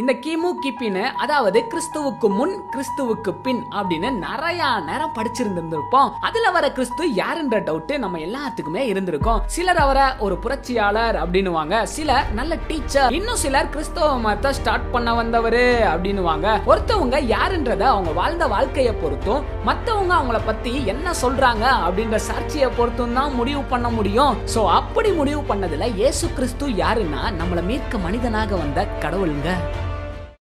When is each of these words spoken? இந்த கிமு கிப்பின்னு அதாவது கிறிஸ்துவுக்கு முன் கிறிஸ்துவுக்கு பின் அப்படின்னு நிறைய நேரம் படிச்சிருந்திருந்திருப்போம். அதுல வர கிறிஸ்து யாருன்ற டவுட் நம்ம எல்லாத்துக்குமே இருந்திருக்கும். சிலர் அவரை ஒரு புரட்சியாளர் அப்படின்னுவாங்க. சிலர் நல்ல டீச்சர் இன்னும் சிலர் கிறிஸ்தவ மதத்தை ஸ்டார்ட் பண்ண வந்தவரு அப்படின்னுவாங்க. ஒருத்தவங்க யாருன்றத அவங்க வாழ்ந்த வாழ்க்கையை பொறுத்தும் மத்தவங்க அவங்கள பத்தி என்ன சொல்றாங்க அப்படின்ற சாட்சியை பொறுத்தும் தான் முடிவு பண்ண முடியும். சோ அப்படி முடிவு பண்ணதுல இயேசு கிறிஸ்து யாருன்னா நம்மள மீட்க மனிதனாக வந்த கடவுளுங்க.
இந்த 0.00 0.12
கிமு 0.24 0.50
கிப்பின்னு 0.64 1.02
அதாவது 1.22 1.58
கிறிஸ்துவுக்கு 1.72 2.28
முன் 2.36 2.54
கிறிஸ்துவுக்கு 2.74 3.32
பின் 3.44 3.60
அப்படின்னு 3.78 4.10
நிறைய 4.22 4.68
நேரம் 4.86 5.12
படிச்சிருந்திருந்திருப்போம். 5.16 6.08
அதுல 6.26 6.50
வர 6.54 6.66
கிறிஸ்து 6.76 7.06
யாருன்ற 7.18 7.56
டவுட் 7.66 7.92
நம்ம 8.04 8.20
எல்லாத்துக்குமே 8.26 8.82
இருந்திருக்கும். 8.92 9.42
சிலர் 9.56 9.80
அவரை 9.82 10.06
ஒரு 10.26 10.36
புரட்சியாளர் 10.44 11.16
அப்படின்னுவாங்க. 11.22 11.82
சிலர் 11.96 12.30
நல்ல 12.38 12.56
டீச்சர் 12.70 13.12
இன்னும் 13.18 13.40
சிலர் 13.44 13.70
கிறிஸ்தவ 13.74 14.08
மதத்தை 14.24 14.52
ஸ்டார்ட் 14.60 14.88
பண்ண 14.94 15.14
வந்தவரு 15.20 15.66
அப்படின்னுவாங்க. 15.92 16.56
ஒருத்தவங்க 16.72 17.20
யாருன்றத 17.34 17.86
அவங்க 17.92 18.14
வாழ்ந்த 18.20 18.48
வாழ்க்கையை 18.54 18.94
பொறுத்தும் 19.04 19.44
மத்தவங்க 19.68 20.14
அவங்கள 20.20 20.40
பத்தி 20.50 20.74
என்ன 20.94 21.14
சொல்றாங்க 21.22 21.66
அப்படின்ற 21.86 22.20
சாட்சியை 22.30 22.70
பொறுத்தும் 22.80 23.16
தான் 23.20 23.38
முடிவு 23.42 23.64
பண்ண 23.74 23.90
முடியும். 23.98 24.34
சோ 24.54 24.62
அப்படி 24.80 25.12
முடிவு 25.20 25.44
பண்ணதுல 25.52 25.92
இயேசு 26.00 26.24
கிறிஸ்து 26.40 26.74
யாருன்னா 26.82 27.22
நம்மள 27.42 27.62
மீட்க 27.70 28.04
மனிதனாக 28.08 28.56
வந்த 28.64 28.88
கடவுளுங்க. 29.06 29.50